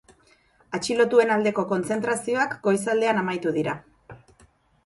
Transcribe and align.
Atxilotuen 0.77 1.33
aldeko 1.35 1.67
kontzentrazioak 1.73 2.57
goizaldean 2.69 3.23
amaitu 3.25 3.55
dira. 3.59 3.77